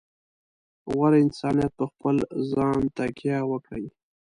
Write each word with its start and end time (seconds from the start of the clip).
غوره 0.91 1.17
انسانیت 1.25 1.71
په 1.79 1.85
خپل 1.91 2.15
ځان 2.51 2.79
تکیه 2.95 3.39
وکړي. 3.51 3.87